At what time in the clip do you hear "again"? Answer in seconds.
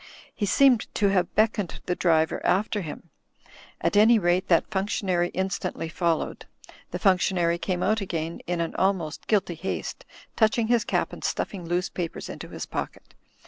8.01-8.39